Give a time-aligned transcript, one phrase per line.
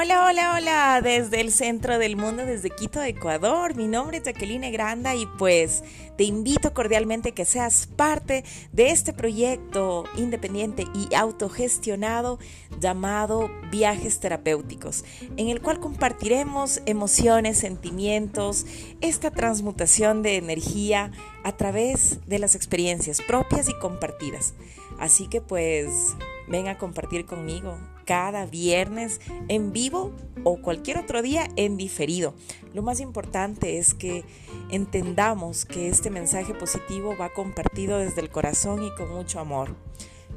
[0.00, 3.74] Hola, hola, hola, desde el centro del mundo, desde Quito, Ecuador.
[3.74, 5.82] Mi nombre es Jacqueline Granda y pues
[6.16, 12.38] te invito cordialmente que seas parte de este proyecto independiente y autogestionado
[12.78, 15.04] llamado Viajes Terapéuticos,
[15.36, 18.66] en el cual compartiremos emociones, sentimientos,
[19.00, 21.10] esta transmutación de energía
[21.42, 24.54] a través de las experiencias propias y compartidas.
[24.98, 26.16] Así que pues
[26.48, 30.12] ven a compartir conmigo cada viernes en vivo
[30.44, 32.34] o cualquier otro día en diferido.
[32.72, 34.24] Lo más importante es que
[34.70, 39.76] entendamos que este mensaje positivo va compartido desde el corazón y con mucho amor.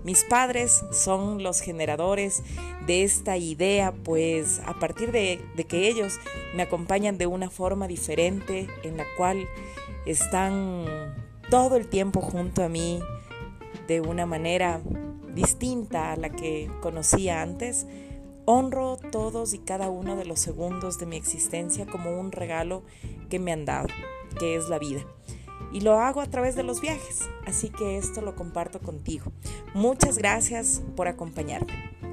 [0.04, 2.44] Mis padres son los generadores
[2.88, 6.20] de esta idea, pues a partir de, de, que ellos
[6.56, 9.48] me acompañan de una forma diferente en la cual
[10.08, 10.86] están
[11.52, 13.00] todo el tiempo junto a mí
[13.88, 14.82] de una manera
[15.34, 17.88] distinta a la que conocía antes,
[18.46, 22.84] honro todos y cada uno de los segundos de mi existencia como un regalo
[23.30, 23.88] que me han dado,
[24.40, 25.02] que es la vida.
[25.72, 29.32] Y lo hago a través de los viajes, así que esto lo comparto contigo.
[29.74, 32.11] Muchas gracias por acompañarme.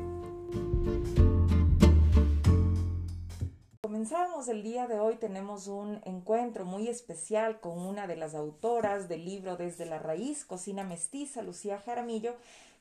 [4.47, 9.25] El día de hoy, tenemos un encuentro muy especial con una de las autoras del
[9.25, 12.37] libro Desde la Raíz, Cocina Mestiza, Lucía Jaramillo,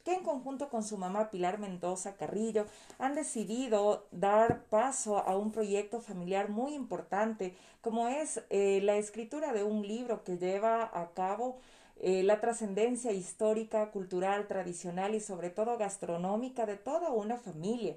[0.06, 2.68] que en conjunto con su mamá Pilar Mendoza Carrillo
[3.00, 9.52] han decidido dar paso a un proyecto familiar muy importante como es eh, la escritura
[9.52, 11.58] de un libro que lleva a cabo
[12.00, 17.96] eh, la trascendencia histórica, cultural, tradicional y sobre todo gastronómica de toda una familia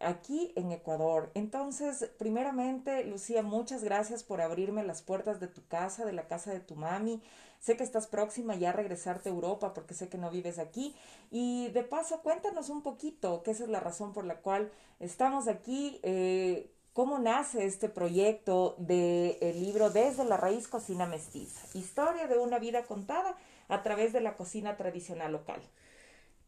[0.00, 1.30] aquí en Ecuador.
[1.34, 6.52] Entonces, primeramente, Lucía, muchas gracias por abrirme las puertas de tu casa, de la casa
[6.52, 7.22] de tu mami.
[7.60, 10.94] Sé que estás próxima ya a regresarte a Europa porque sé que no vives aquí.
[11.30, 15.48] Y de paso, cuéntanos un poquito, que esa es la razón por la cual estamos
[15.48, 15.98] aquí.
[16.02, 21.60] Eh, ¿Cómo nace este proyecto del libro Desde la raíz cocina mestiza?
[21.78, 23.36] Historia de una vida contada
[23.68, 25.60] a través de la cocina tradicional local.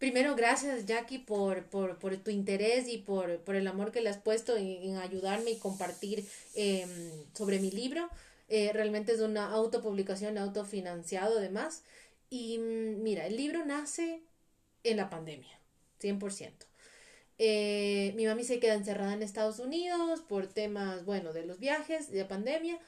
[0.00, 4.56] Primero, gracias Jackie por, por, tu interés y por, el amor que le has puesto
[4.56, 6.88] en, ayudarme y compartir em,
[7.34, 8.08] sobre mi libro.
[8.48, 11.82] Eh, realmente es una autopublicación, autofinanciado además.
[12.30, 14.22] Y mm, mira, el libro nace
[14.84, 15.60] en la pandemia,
[16.00, 16.50] 100%.
[17.36, 22.10] Eh, mi mami se queda encerrada en Estados Unidos por temas, bueno, de los viajes,
[22.10, 22.78] de la pandemia.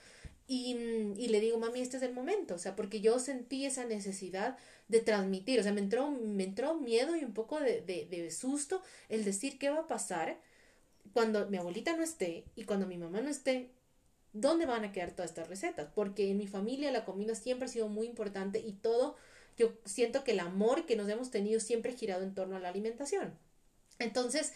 [0.55, 3.65] Y, mm, y, le digo, mami, este es el momento, o sea, porque yo sentí
[3.65, 4.59] esa necesidad
[4.89, 8.31] de transmitir, o sea, me entró, me entró miedo y un poco de, de, de
[8.31, 10.39] susto el decir qué va a pasar
[11.15, 13.71] cuando mi abuelita no esté y cuando mi mamá no esté,
[14.35, 15.89] ¿dónde van a quedar todas estas recetas?
[15.95, 19.17] Porque en mi familia la comida siempre ha sido muy importante y todo,
[19.57, 22.61] yo siento que el amor que nos hemos tenido siempre ha girado en torno a
[22.61, 23.33] la alimentación.
[23.99, 24.53] Entonces,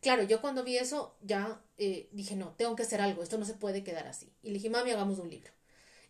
[0.00, 3.44] claro, yo cuando vi eso ya eh, dije, no, tengo que hacer algo, esto no
[3.44, 4.32] se puede quedar así.
[4.42, 5.50] Y le dije, mami, hagamos un libro.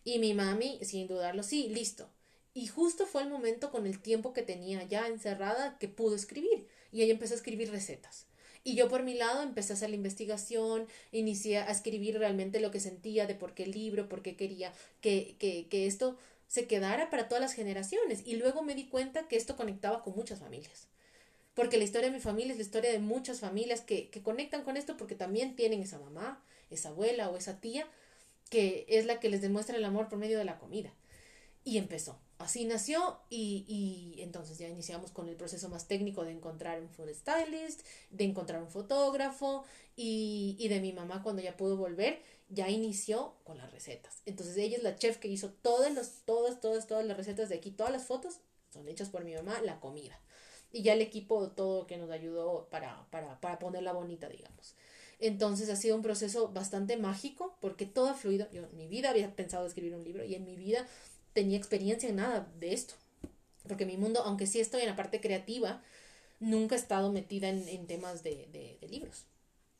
[0.03, 2.09] Y mi mami, sin dudarlo, sí, listo.
[2.53, 6.67] Y justo fue el momento con el tiempo que tenía ya encerrada que pudo escribir.
[6.91, 8.25] Y ella empezó a escribir recetas.
[8.63, 12.69] Y yo por mi lado empecé a hacer la investigación, inicié a escribir realmente lo
[12.69, 16.67] que sentía de por qué el libro, por qué quería que, que, que esto se
[16.67, 18.21] quedara para todas las generaciones.
[18.25, 20.87] Y luego me di cuenta que esto conectaba con muchas familias.
[21.61, 24.63] Porque la historia de mi familia es la historia de muchas familias que, que conectan
[24.63, 27.87] con esto porque también tienen esa mamá, esa abuela o esa tía
[28.49, 30.91] que es la que les demuestra el amor por medio de la comida.
[31.63, 32.17] Y empezó.
[32.39, 36.89] Así nació y, y, entonces ya iniciamos con el proceso más técnico de encontrar un
[36.89, 39.63] food stylist, de encontrar un fotógrafo
[39.95, 44.23] y, y, de mi mamá cuando ya pudo volver, ya inició con las recetas.
[44.25, 47.55] Entonces ella es la chef que hizo todas, los, todas, todas, todas las recetas de
[47.57, 48.39] aquí, todas las fotos
[48.71, 50.19] son hechas por mi mamá, la comida.
[50.71, 54.75] Y ya el equipo todo que nos ayudó para, para, para ponerla bonita, digamos.
[55.19, 58.47] Entonces ha sido un proceso bastante mágico porque todo ha fluido.
[58.51, 60.87] Yo en mi vida había pensado escribir un libro y en mi vida
[61.33, 62.95] tenía experiencia en nada de esto.
[63.67, 65.83] Porque mi mundo, aunque sí estoy en la parte creativa,
[66.39, 68.47] nunca he estado metida en, temas de,
[68.81, 69.25] de, libros.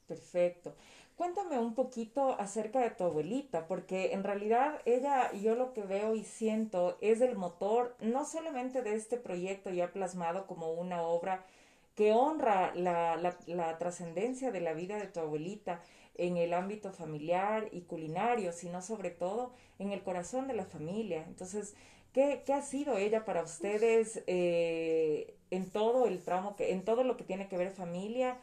[0.07, 0.75] Perfecto.
[1.21, 6.15] Cuéntame un poquito acerca de tu abuelita, porque en realidad ella, yo lo que veo
[6.15, 11.45] y siento es el motor no solamente de este proyecto ya plasmado como una obra
[11.93, 15.83] que honra la, la, trascendencia de la vida de tu abuelita,
[16.15, 21.23] en el ámbito familiar y culinario, sino sobre todo en el corazón de la familia.
[21.27, 21.75] Entonces,
[22.13, 27.03] ¿qué, qué ha sido ella para ustedes eh, en todo el tramo, que, en todo
[27.03, 28.39] lo que tiene que ver familia,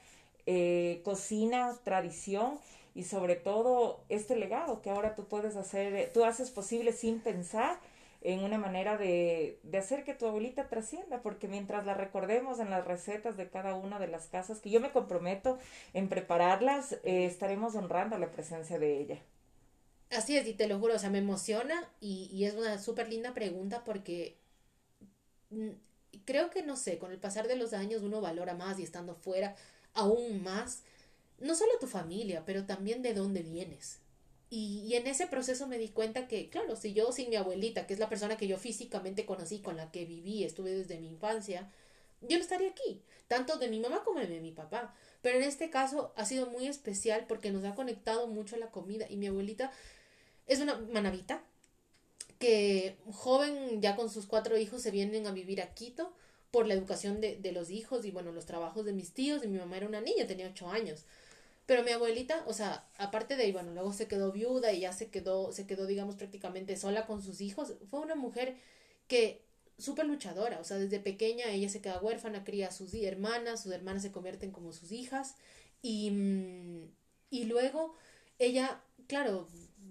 [0.51, 2.59] eh, cocina, tradición
[2.95, 7.79] y sobre todo este legado que ahora tú puedes hacer, tú haces posible sin pensar
[8.23, 12.71] en una manera de, de hacer que tu abuelita trascienda, porque mientras la recordemos en
[12.71, 15.59] las recetas de cada una de las casas, que yo me comprometo
[15.93, 19.19] en prepararlas, eh, estaremos honrando la presencia de ella.
[20.11, 23.09] Así es, y te lo juro, o sea, me emociona y, y es una súper
[23.09, 24.39] linda pregunta porque
[25.51, 25.71] mm,
[26.25, 29.15] creo que, no sé, con el pasar de los años uno valora más y estando
[29.15, 29.55] fuera
[29.95, 30.83] aún más,
[31.39, 33.99] no solo tu familia, pero también de dónde vienes.
[34.51, 37.87] Y, y, en ese proceso me di cuenta que, claro, si yo sin mi abuelita,
[37.87, 41.09] que es la persona que yo físicamente conocí, con la que viví, estuve desde mi
[41.09, 41.71] infancia,
[42.23, 44.95] yo no estaría aquí, tanto de mi mamá como de mi papá.
[45.23, 49.07] Pero en este caso ha sido muy especial porque nos ha conectado mucho la comida
[49.09, 49.73] y mi abuelita
[50.47, 51.43] es una manavita
[52.39, 56.13] que joven ya con sus cuatro hijos se vienen a vivir a Quito
[56.51, 59.49] por la educación de, de los hijos y bueno, los trabajos de mis tíos y
[59.49, 61.05] mi mamá era una niña, tenía ocho años.
[61.67, 65.11] Pero mi abuelita, o sea, aparte de bueno, luego se quedó viuda y ya se
[65.11, 67.75] quedó, se quedó, digamos, prácticamente sola con sus hijos.
[67.91, 68.57] Fue una mujer
[69.07, 69.43] que
[69.79, 73.73] súper luchadora, o sea, desde pequeña ella se queda huérfana, cría a sus hermanas, sus
[73.73, 75.37] hermanas se convierten como sus hijas
[75.83, 76.91] y, mm,
[77.31, 77.95] y luego
[78.39, 79.47] ella, claro,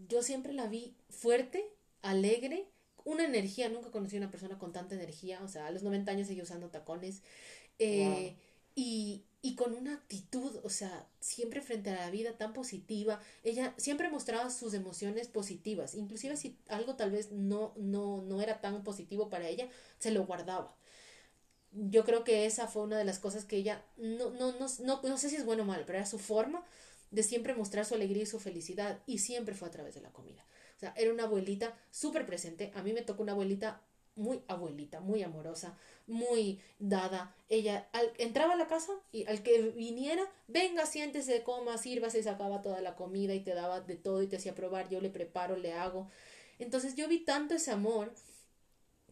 [0.09, 1.63] yo siempre la vi fuerte,
[2.01, 2.67] alegre,
[3.07, 6.11] una energía, nunca conocí a una persona con tanta energía, o sea, a los 90
[6.11, 7.21] años seguía usando tacones,
[7.79, 8.35] eh,
[8.75, 13.73] y, y con una actitud, o sea, siempre frente a la vida tan positiva, ella
[13.77, 18.83] siempre mostraba sus emociones positivas, inclusive si algo tal vez no, no, no era tan
[18.83, 19.69] positivo para ella,
[19.99, 20.75] se lo guardaba.
[21.71, 25.01] Yo creo que esa fue una de las cosas que ella, no, no, no, no,
[25.01, 26.65] no sé si es bueno o mal, pero era su forma
[27.11, 30.11] de siempre mostrar su alegría y su felicidad, y siempre fue a través de la
[30.11, 30.45] comida.
[30.77, 32.71] O sea, era una abuelita súper presente.
[32.75, 33.81] A mí me tocó una abuelita
[34.17, 35.77] muy abuelita, muy amorosa,
[36.07, 37.35] muy dada.
[37.49, 42.23] Ella al, entraba a la casa y al que viniera, venga, siéntese, coma, sirva, se
[42.23, 45.09] sacaba toda la comida y te daba de todo y te hacía probar, yo le
[45.09, 46.09] preparo, le hago.
[46.59, 48.13] Entonces yo vi tanto ese amor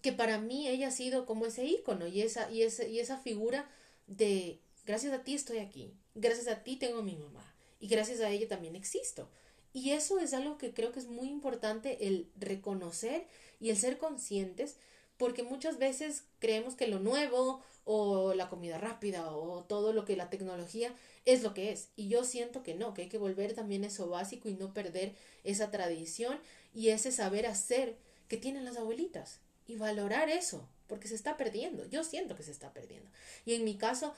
[0.02, 3.18] que para mí ella ha sido como ese ícono y esa, y esa, y esa
[3.18, 3.70] figura
[4.08, 8.30] de gracias a ti estoy aquí, gracias a ti tengo mi mamá y gracias a
[8.30, 9.30] ella también existo.
[9.76, 13.28] Y eso es algo que creo que es muy importante el reconocer
[13.60, 14.78] y el ser conscientes
[15.18, 20.16] porque muchas veces creemos que lo nuevo o la comida rápida o todo lo que
[20.16, 20.96] la tecnología
[21.26, 21.90] es lo que es.
[21.98, 24.74] Y yo siento que no, que hay que volver también a eso básico y no
[24.74, 25.14] perder
[25.44, 26.40] esa tradición
[26.74, 27.98] y ese saber hacer
[28.30, 31.86] que tienen las abuelitas y valorar eso, porque se está perdiendo.
[31.90, 33.10] Yo siento que se está perdiendo.
[33.44, 34.14] Y en mi caso,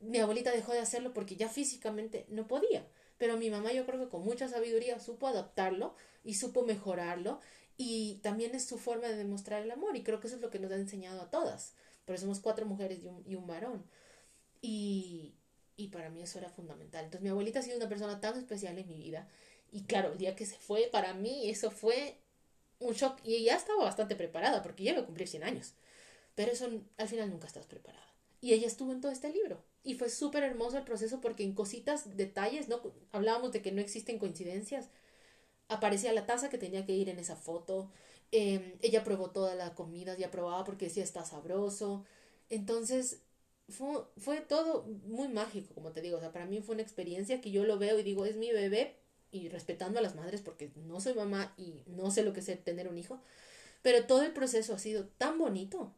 [0.00, 2.84] mi abuelita dejó de hacerlo porque ya físicamente no podía.
[3.20, 5.94] Pero mi mamá yo creo que con mucha sabiduría supo adaptarlo
[6.24, 7.38] y supo mejorarlo
[7.76, 10.48] y también es su forma de demostrar el amor y creo que eso es lo
[10.48, 11.74] que nos ha enseñado a todas.
[12.06, 13.84] Pero somos cuatro mujeres y un, y un varón.
[14.62, 15.34] Y,
[15.76, 17.04] y para mí eso era fundamental.
[17.04, 19.28] Entonces mi abuelita ha sido una persona tan especial en mi vida.
[19.70, 22.16] Y claro, el día que se fue, para mí eso fue
[22.78, 23.18] un shock.
[23.22, 25.74] Y ya estaba bastante preparada porque ya iba a cumplir 100 años.
[26.34, 28.14] Pero eso al final nunca estás preparada.
[28.40, 29.62] Y ella estuvo en todo este libro.
[29.82, 32.80] Y fue súper hermoso el proceso porque en cositas, detalles, ¿no?
[33.12, 34.90] Hablábamos de que no existen coincidencias
[35.70, 37.90] aparecía la taza que tenía que ir en esa foto.
[38.32, 42.04] Em, ella probó toda la comida, ya probaba porque decía está sabroso.
[42.50, 43.22] Entonces,
[43.68, 46.18] fue, fue todo muy mágico, como te digo.
[46.18, 48.52] O sea, para mí fue una experiencia que yo lo veo y digo, es mi
[48.52, 48.96] bebé.
[49.32, 52.64] Y respetando a las madres porque no soy mamá y no sé lo que es
[52.64, 53.20] tener un hijo.
[53.82, 55.94] Pero todo el proceso ha sido tan bonito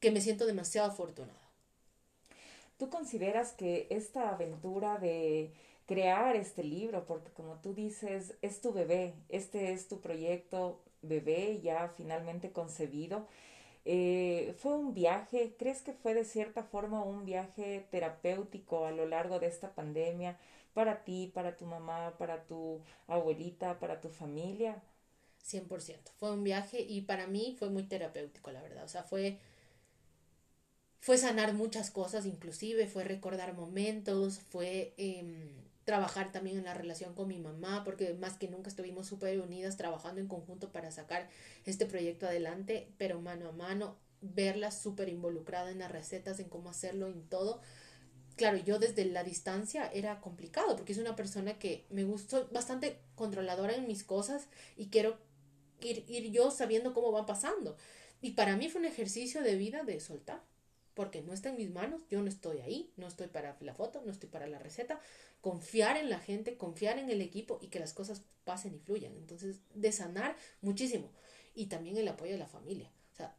[0.00, 1.45] que me siento demasiado afortunada.
[2.78, 5.52] ¿Tú consideras que esta aventura de
[5.86, 11.60] crear este libro, porque como tú dices, es tu bebé, este es tu proyecto bebé
[11.62, 13.26] ya finalmente concebido.
[13.84, 19.06] Eh, fue un viaje, ¿crees que fue de cierta forma un viaje terapéutico a lo
[19.06, 20.38] largo de esta pandemia
[20.74, 24.82] para ti, para tu mamá, para tu abuelita, para tu familia?
[25.42, 26.10] 100%.
[26.18, 28.84] Fue un viaje y para mí fue muy terapéutico, la verdad.
[28.84, 29.38] O sea, fue
[31.00, 35.52] fue sanar muchas cosas, inclusive fue recordar momentos, fue eh,
[35.86, 39.76] trabajar también en la relación con mi mamá, porque más que nunca estuvimos súper unidas
[39.76, 41.28] trabajando en conjunto para sacar
[41.64, 46.70] este proyecto adelante, pero mano a mano, verla súper involucrada en las recetas, en cómo
[46.70, 47.60] hacerlo, en todo.
[48.34, 52.98] Claro, yo desde la distancia era complicado, porque es una persona que me gustó bastante
[53.14, 55.18] controladora en mis cosas y quiero
[55.80, 57.76] ir, ir yo sabiendo cómo va pasando.
[58.20, 60.42] Y para mí fue un ejercicio de vida de soltar
[60.96, 64.00] porque no está en mis manos, yo no estoy ahí, no estoy para la foto,
[64.06, 64.98] no estoy para la receta,
[65.42, 69.14] confiar en la gente, confiar en el equipo y que las cosas pasen y fluyan.
[69.14, 71.12] Entonces, de sanar muchísimo.
[71.54, 72.90] Y también el apoyo de la familia.
[73.12, 73.36] O sea,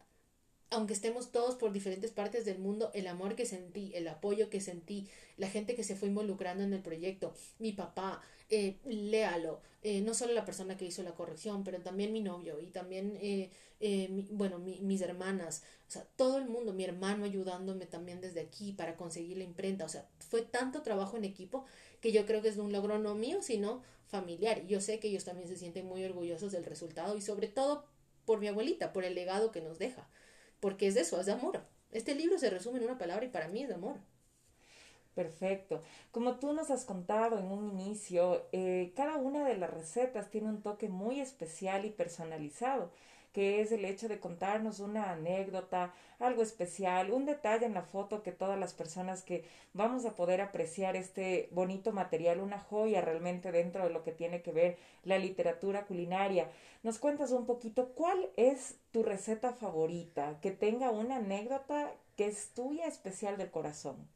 [0.70, 4.60] aunque estemos todos por diferentes partes del mundo, el amor que sentí, el apoyo que
[4.60, 5.08] sentí,
[5.38, 10.14] la gente que se fue involucrando en el proyecto, mi papá, eh, léalo, eh, no
[10.14, 14.26] solo la persona que hizo la corrección, pero también mi novio y también, eh, eh
[14.32, 18.98] bueno, mis hermanas, o sea, todo el mundo, mi hermano ayudándome también desde aquí para
[18.98, 21.66] conseguir la imprenta, o sea, fue tanto trabajo en equipo
[22.02, 24.66] que yo creo que es un logro no mío, sino familiar.
[24.68, 27.86] Yo sé que ellos también se sienten muy orgullosos del resultado y sobre todo
[28.26, 30.10] por mi abuelita, por el legado que nos deja
[30.60, 31.62] porque es de eso, es de amor.
[31.92, 33.98] Este libro se resume en una palabra y para mí es de amor.
[35.16, 35.82] Perfecto.
[36.12, 40.48] Como tú nos has contado en un inicio, eh, cada una de las recetas tiene
[40.48, 42.92] un toque muy especial y personalizado
[43.34, 48.24] que es el hecho de contarnos una anécdota, algo especial, un detalle en la foto
[48.24, 53.52] que todas las personas que vamos a poder apreciar este bonito material, una joya realmente
[53.52, 56.50] dentro de lo que tiene que ver la literatura culinaria.
[56.84, 62.54] Nos cuentas un poquito cuál es tu receta favorita, que tenga una anécdota que es
[62.54, 64.08] tuya especial del corazón.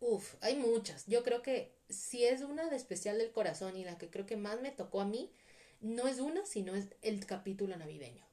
[0.00, 1.06] Uf, hay muchas.
[1.06, 4.36] Yo creo que si es una de especial del corazón y la que creo que
[4.36, 5.30] más me tocó a mí,
[5.80, 8.24] no es una, sino es el capítulo navideño.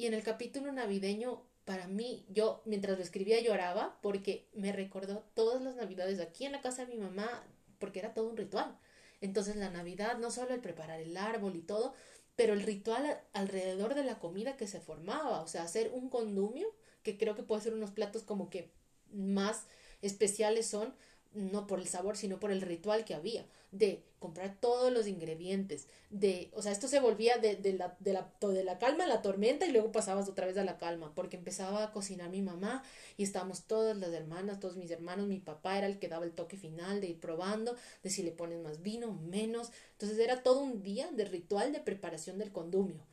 [0.00, 5.26] Y en el capítulo navideño, para mí, yo mientras lo escribía lloraba porque me recordó
[5.34, 7.46] todas las navidades aquí en la casa de mi mamá,
[7.78, 8.78] porque era todo un ritual.
[9.20, 11.92] Entonces la Navidad, no solo el preparar el árbol y todo,
[12.34, 16.74] pero el ritual alrededor de la comida que se formaba, o sea, hacer un condumio,
[17.02, 18.72] que creo que puede ser unos platos como que
[19.12, 19.66] más
[20.00, 20.94] especiales son,
[21.32, 25.86] no por el sabor, sino por el ritual que había, de comprar todos los ingredientes,
[26.10, 29.06] de, o sea, esto se volvía de, de, la, de, la, de la calma a
[29.06, 32.42] la tormenta y luego pasabas otra vez a la calma, porque empezaba a cocinar mi
[32.42, 32.82] mamá
[33.16, 36.32] y estábamos todas las hermanas, todos mis hermanos, mi papá era el que daba el
[36.32, 40.60] toque final de ir probando, de si le pones más vino, menos, entonces era todo
[40.60, 43.06] un día de ritual de preparación del condumio.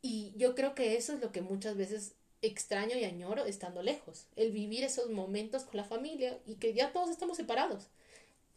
[0.00, 4.26] Y yo creo que eso es lo que muchas veces extraño y añoro estando lejos,
[4.36, 7.88] el vivir esos momentos con la familia y que ya todos estamos separados,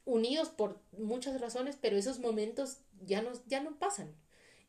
[0.06, 4.14] unidos por muchas razones, pero esos momentos ya no, ya no pasan.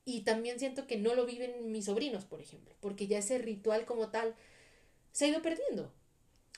[0.04, 3.84] Y también siento que no lo viven mis sobrinos, por ejemplo, porque ya ese ritual
[3.84, 4.34] como tal
[5.12, 5.92] se ha ido perdiendo.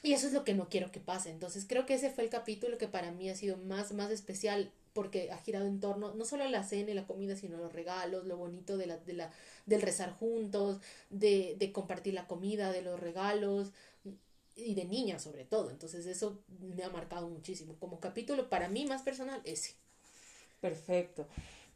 [0.02, 1.30] Y eso es lo que no quiero que pase.
[1.30, 4.70] Entonces creo que ese fue el capítulo que para mí ha sido más, más especial
[4.94, 7.72] porque ha girado en torno no solo a la cena y la comida, sino los
[7.72, 9.30] regalos, lo bonito de la, de la,
[9.66, 13.72] del rezar juntos, de, de compartir la comida, de los regalos
[14.56, 15.70] y de niñas sobre todo.
[15.70, 17.74] Entonces eso me ha marcado muchísimo.
[17.78, 19.74] Como capítulo para mí más personal, ese.
[20.60, 21.26] Perfecto.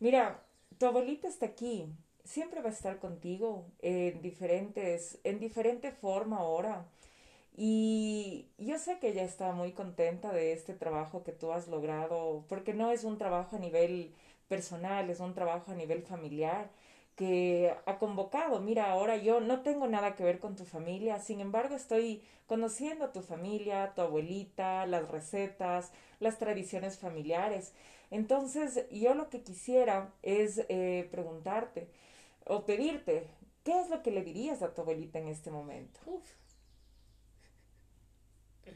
[0.01, 0.43] Mira,
[0.79, 1.87] tu abuelita está aquí.
[2.25, 6.87] Siempre va a estar contigo en diferentes, en diferente forma ahora
[7.61, 12.45] y yo sé que ella está muy contenta de este trabajo que tú has logrado,
[12.49, 14.15] porque no es un trabajo a nivel
[14.47, 16.71] personal, es un trabajo a nivel familiar
[17.17, 18.61] que ha convocado.
[18.61, 23.07] Mira, ahora yo no tengo nada que ver con tu familia, sin embargo estoy conociendo
[23.07, 27.73] a tu familia, tu abuelita, las recetas, las tradiciones familiares.
[28.13, 31.89] Entonces, yo lo que quisiera es eh, preguntarte
[32.47, 33.27] o pedirte,
[33.65, 35.99] ¿qué es lo que le dirías a tu abuelita en este momento?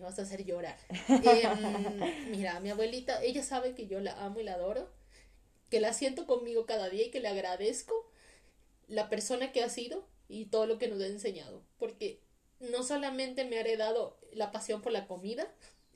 [0.03, 0.77] Me vas a hacer llorar.
[1.09, 4.91] Em, mira, mi abuelita, ella sabe que yo la amo y la adoro,
[5.71, 8.11] que la siento conmigo cada día y que le agradezco
[8.89, 12.21] la persona que ha sido y todo lo que nos ha enseñado, porque
[12.59, 15.47] no solamente me ha heredado la pasión por la comida,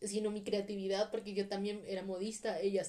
[0.02, 2.84] sino mi creatividad, porque yo también era modista, ella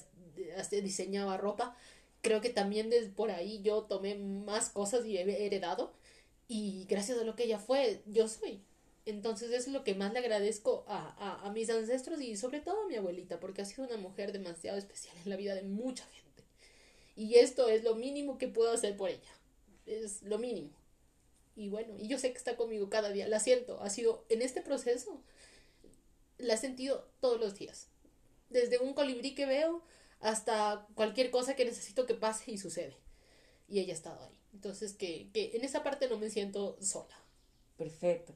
[0.70, 1.76] diseñaba ropa,
[2.22, 5.92] creo que también desde por ahí yo tomé más cosas y he heredado,
[6.46, 8.62] y gracias a lo que ella fue, yo soy.
[9.08, 12.88] Entonces es lo que más le agradezco a, a, mis ancestros y sobre todo a
[12.88, 16.44] mi abuelita, porque ha sido una mujer demasiado especial en la vida de mucha gente.
[17.16, 19.32] Y esto es lo mínimo que puedo hacer por ella.
[19.86, 20.72] Es lo mínimo.
[21.56, 24.42] Y bueno, y yo sé que está conmigo cada día, la siento, ha sido en
[24.42, 25.22] este proceso,
[26.36, 27.88] la he sentido todos los días.
[28.50, 29.82] Desde un colibrí que veo
[30.20, 32.98] hasta cualquier cosa que necesito que pase y sucede.
[33.70, 34.38] Y ella ha estado ahí.
[34.52, 37.18] Entonces que, que en esa parte no me siento sola.
[37.78, 38.34] Perfecto.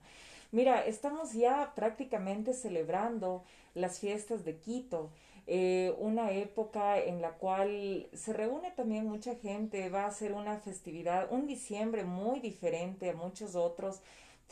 [0.53, 3.43] Mira, estamos ya prácticamente celebrando
[3.75, 5.11] las fiestas de Quito.
[5.47, 10.59] Eh, una época en la cual se reúne también mucha gente, va a ser una
[10.59, 14.03] festividad, un diciembre muy diferente a muchos otros,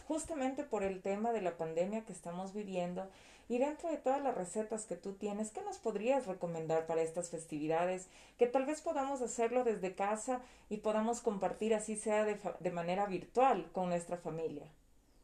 [0.09, 3.07] justamente por el tema de la pandemia que estamos viviendo.
[3.51, 7.29] Y dentro de todas las recetas que tú tienes, ¿qué nos podrías recomendar para estas
[7.29, 8.09] festividades?
[8.39, 10.41] Que tal vez podamos hacerlo desde casa
[10.71, 14.65] y podamos compartir así sea de, de manera virtual con nuestra familia.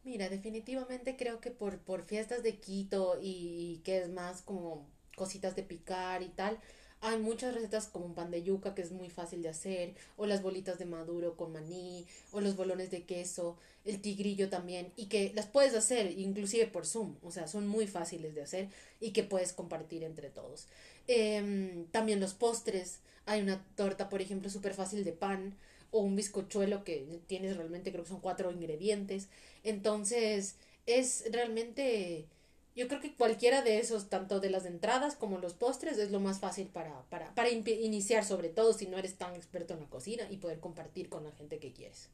[0.07, 4.87] Mira, definitivamente creo que por, por fiestas de Quito y que es más como
[5.17, 6.57] cositas de picar y tal,
[7.01, 10.25] hay muchas recetas como un pan de yuca que es muy fácil de hacer, o
[10.25, 15.07] las bolitas de maduro con maní, o los bolones de queso, el tigrillo también, y
[15.07, 18.69] que las puedes hacer inclusive por Zoom, o sea, son muy fáciles de hacer
[19.01, 20.67] y que puedes compartir entre todos.
[21.07, 25.57] Em, también los postres, hay una torta, por ejemplo, súper fácil de pan,
[25.91, 29.29] o un bizcochuelo que tienes realmente, creo que son cuatro ingredientes.
[29.69, 30.55] Entonces,
[30.85, 32.27] es realmente
[32.77, 36.19] yo creo que cualquiera de esos, tanto de las entradas como los postres, es lo
[36.19, 39.87] más fácil para, para, para iniciar, sobre todo si no eres tan experto en la
[39.87, 42.11] cocina y poder compartir con la gente que quieres.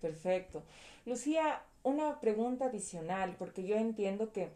[0.00, 0.62] Perfecto.
[1.06, 4.48] Lucía, una pregunta adicional, porque yo entiendo que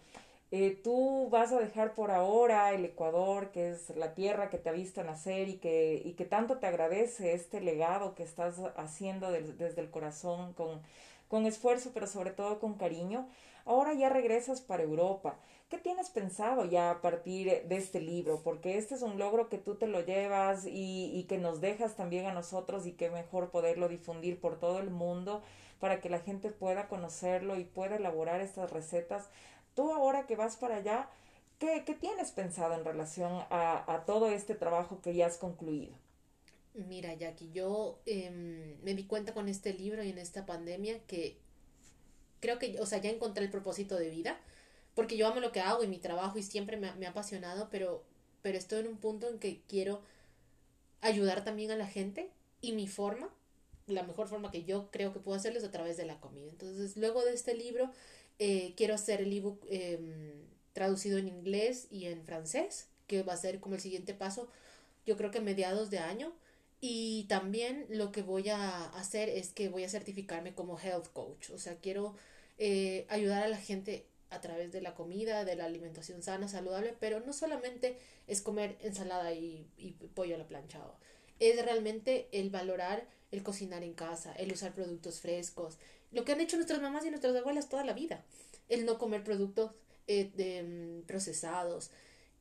[0.52, 4.68] eh, tú vas a dejar por ahora el Ecuador, que es la tierra que te
[4.68, 9.32] ha visto nacer y que, y que tanto te agradece este legado que estás haciendo
[9.32, 10.80] desde el corazón con,
[11.30, 13.28] con esfuerzo, pero sobre todo con cariño.
[13.64, 15.38] Ahora ya regresas para Europa.
[15.68, 18.42] ¿Qué tienes pensado ya a partir de este libro?
[18.42, 22.26] Porque este es un logro que tú te lo llevas y, que nos dejas también
[22.26, 25.42] a nosotros y que mejor poderlo difundir por todo el mundo
[25.78, 29.30] para que la gente pueda conocerlo y pueda elaborar estas recetas.
[29.76, 31.08] Tú ahora que vas para allá,
[31.60, 35.94] ¿qué, tienes pensado en relación a, todo este trabajo que ya has concluido?
[36.74, 41.36] Mira, Jackie, yo eh, me di cuenta con este libro y en esta pandemia que
[42.40, 44.38] creo que, o sea, ya encontré el propósito de vida,
[44.94, 47.68] porque yo amo lo que hago y mi trabajo y siempre me, me ha apasionado,
[47.70, 48.04] pero,
[48.42, 50.00] pero estoy en un punto en que quiero
[51.00, 53.30] ayudar también a la gente y mi forma,
[53.86, 56.50] la mejor forma que yo creo que puedo hacerlo es a través de la comida.
[56.50, 57.90] Entonces, luego de este libro,
[58.38, 59.98] eh, quiero hacer el ebook eh,
[60.72, 64.48] traducido en inglés y en francés, que va a ser como el siguiente paso,
[65.04, 66.32] yo creo que mediados de año.
[66.80, 71.50] Y también lo que voy a hacer es que voy a certificarme como health coach.
[71.50, 72.14] O sea, quiero
[72.58, 76.94] eh, ayudar a la gente a través de la comida, de la alimentación sana, saludable,
[76.98, 80.98] pero no solamente es comer ensalada y, y pollo a la planchada.
[81.38, 85.78] Es realmente el valorar el cocinar en casa, el usar productos frescos,
[86.10, 88.24] lo que han hecho nuestras mamás y nuestras abuelas toda la vida,
[88.68, 89.72] el no comer productos
[90.06, 91.90] eh, de, mm, procesados,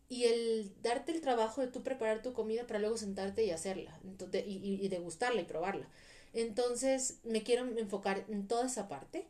[0.10, 3.98] y el darte el trabajo de tú preparar tu comida para luego sentarte y hacerla
[4.04, 5.88] entonces, y, y, degustarla y probarla.
[6.34, 9.28] Entonces me quiero enfocar en toda esa parte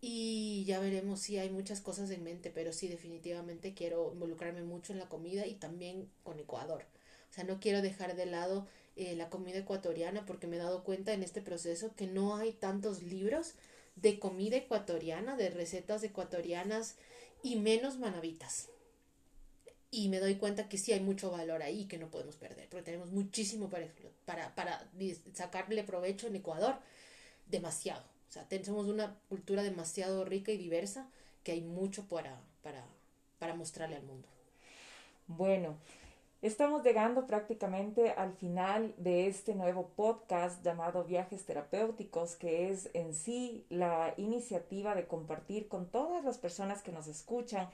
[0.00, 4.92] y ya veremos si hay muchas cosas en mente, pero sí definitivamente quiero involucrarme mucho
[4.92, 6.84] en la comida y también con Ecuador.
[7.30, 8.66] O sea, no quiero dejar de lado
[8.96, 12.52] eh, la comida ecuatoriana porque me he dado cuenta en este proceso que no hay
[12.52, 13.54] tantos libros
[13.96, 16.96] de comida ecuatoriana, de recetas ecuatorianas
[17.42, 18.68] y menos manavitas
[19.90, 22.84] y me doy cuenta que sí hay mucho valor ahí que no podemos perder, porque
[22.84, 23.86] tenemos muchísimo para,
[24.24, 24.90] para, para
[25.34, 26.76] sacarle provecho en Ecuador,
[27.46, 28.02] demasiado.
[28.28, 31.08] O sea, tenemos una cultura demasiado rica y diversa
[31.42, 32.84] que hay mucho para, para,
[33.38, 34.28] para mostrarle al mundo.
[35.26, 35.76] Bueno,
[36.40, 43.12] Estamos llegando prácticamente al final de este nuevo podcast llamado Viajes Terapéuticos, que es en
[43.12, 47.68] sí la iniciativa de compartir con todas las personas que nos escuchan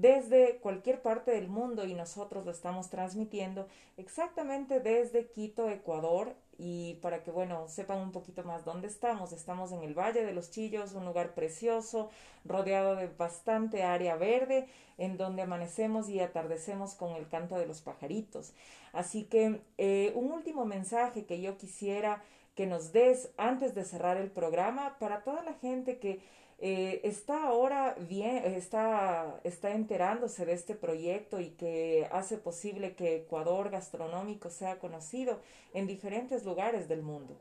[0.00, 6.36] desde cualquier parte del mundo y nosotros lo estamos transmitiendo exactamente desde Quito, Ecuador.
[6.56, 10.32] Y para que, bueno, sepan un poquito más dónde estamos, estamos en el Valle de
[10.32, 12.10] los Chillos, un lugar precioso,
[12.44, 14.66] rodeado de bastante área verde,
[14.98, 18.54] en donde amanecemos y atardecemos con el canto de los pajaritos.
[18.92, 22.22] Así que eh, un último mensaje que yo quisiera
[22.54, 26.20] que nos des antes de cerrar el programa para toda la gente que
[26.60, 33.16] eh, está ahora bien, está, está enterándose de este proyecto y que hace posible que
[33.16, 35.40] Ecuador gastronómico sea conocido
[35.72, 37.40] en diferentes lugares del mundo.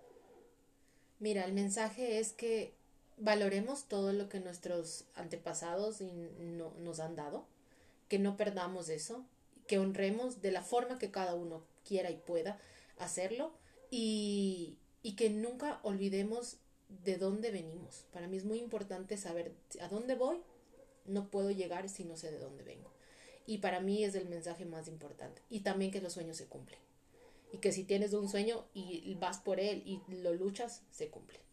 [1.20, 2.76] Mira, el mensaje es que
[3.18, 7.48] valoremos todo lo que nuestros antepasados no, nos han dado,
[8.10, 9.26] que no perdamos eso,
[9.66, 12.60] que honremos de la forma que cada uno quiera y pueda
[13.00, 13.52] hacerlo
[13.90, 16.58] y, y que nunca olvidemos
[16.90, 18.06] de dónde venimos.
[18.12, 20.42] Para mí es muy importante saber a dónde voy.
[21.06, 22.92] No puedo llegar si no sé de dónde vengo.
[23.46, 25.42] Y para mí es el mensaje más importante.
[25.50, 26.80] Y también que los sueños se cumplen.
[27.54, 31.47] Y que si tienes un sueño y vas por él y lo luchas, se cumple.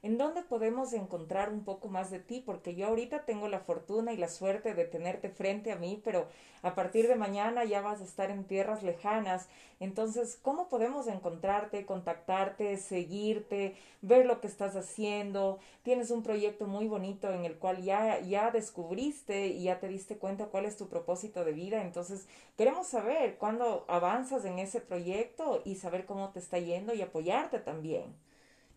[0.00, 2.40] ¿En dónde podemos encontrar un poco más de ti?
[2.46, 6.28] Porque yo ahorita tengo la fortuna y la suerte de tenerte frente a mí, pero
[6.62, 9.48] a partir de mañana ya vas a estar en tierras lejanas.
[9.80, 15.58] Entonces, ¿cómo podemos encontrarte, contactarte, seguirte, ver lo que estás haciendo?
[15.82, 20.16] Tienes un proyecto muy bonito en el cual ya, ya descubriste y ya te diste
[20.16, 21.82] cuenta cuál es tu propósito de vida.
[21.82, 27.02] Entonces, queremos saber cuándo avanzas en ese proyecto y saber cómo te está yendo y
[27.02, 28.27] apoyarte también.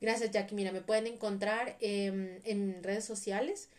[0.01, 0.55] Gracias, Jackie.
[0.55, 3.69] Mira, me pueden encontrar eh, en redes sociales.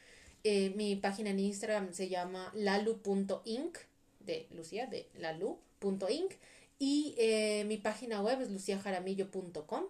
[0.45, 3.79] Eh, mi página en Instagram se llama lalu.inc,
[4.21, 6.33] de Lucía, de lalu.inc.
[6.79, 9.85] Y eh, mi página web es luciajaramillo.com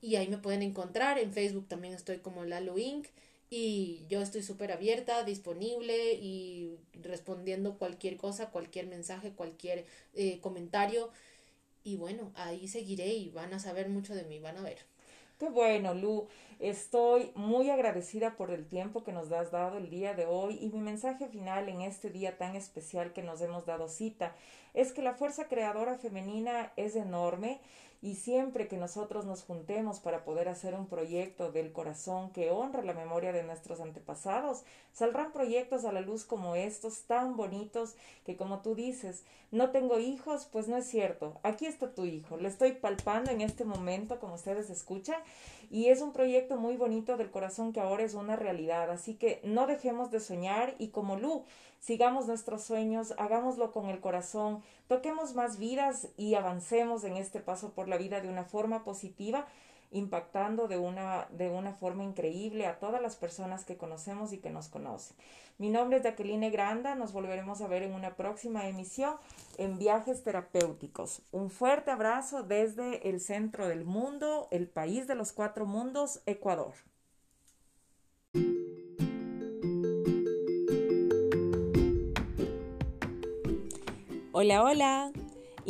[0.00, 1.18] y ahí me pueden encontrar.
[1.18, 3.06] En Facebook también estoy como Lalo Inc.
[3.50, 11.10] Y yo estoy súper abierta, disponible y respondiendo cualquier cosa, cualquier mensaje, cualquier eh, comentario.
[11.84, 14.78] Y bueno, ahí seguiré y van a saber mucho de mí, van a ver.
[15.40, 16.28] Qué bueno, Lu.
[16.58, 20.68] Estoy muy agradecida por el tiempo que nos has dado el día de hoy y
[20.68, 24.36] mi mensaje final en este día tan especial que nos hemos dado cita
[24.74, 27.58] es que la fuerza creadora femenina es enorme
[28.02, 32.82] y siempre que nosotros nos juntemos para poder hacer un proyecto del corazón que honra
[32.82, 38.36] la memoria de nuestros antepasados, saldrán proyectos a la luz como estos, tan bonitos, que
[38.36, 41.38] como tú dices, no tengo hijos, pues no es cierto.
[41.42, 45.20] Aquí está tu hijo, lo estoy palpando en este momento, como ustedes escuchan,
[45.70, 48.90] y es un proyecto muy bonito del corazón que ahora es una realidad.
[48.90, 51.44] Así que no dejemos de soñar y como Lu,
[51.78, 57.72] sigamos nuestros sueños, hagámoslo con el corazón, toquemos más vidas y avancemos en este paso
[57.72, 59.46] por la vida de una forma positiva,
[59.90, 64.50] impactando de una, de una forma increíble a todas las personas que conocemos y que
[64.50, 65.16] nos conocen.
[65.58, 69.16] Mi nombre es Jacqueline Granda, nos volveremos a ver en una próxima emisión
[69.58, 71.22] en Viajes Terapéuticos.
[71.32, 76.72] Un fuerte abrazo desde el centro del mundo, el país de los cuatro mundos, Ecuador.
[84.32, 85.12] Hola, hola.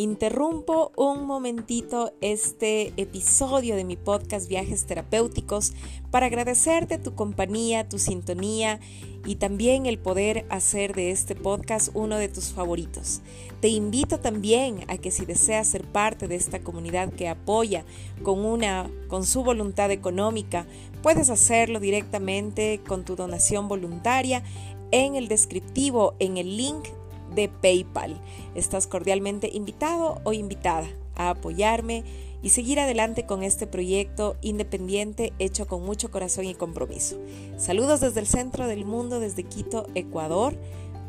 [0.00, 5.74] Interrumpo un momentito este episodio de mi podcast Viajes Terapéuticos
[6.10, 8.80] para agradecerte tu compañía, tu sintonía
[9.26, 13.20] y también el poder hacer de este podcast uno de tus favoritos.
[13.60, 17.84] Te invito también a que si deseas ser parte de esta comunidad que apoya
[18.22, 20.66] con una con su voluntad económica,
[21.02, 24.44] puedes hacerlo directamente con tu donación voluntaria
[24.92, 26.88] en el descriptivo en el link
[27.34, 28.20] de PayPal.
[28.54, 32.04] Estás cordialmente invitado o invitada a apoyarme
[32.42, 37.18] y seguir adelante con este proyecto independiente hecho con mucho corazón y compromiso.
[37.56, 40.56] Saludos desde el centro del mundo, desde Quito, Ecuador.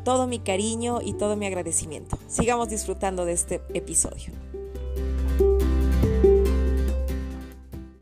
[0.04, 2.18] Todo mi cariño y todo mi agradecimiento.
[2.28, 4.32] Sigamos disfrutando de este episodio.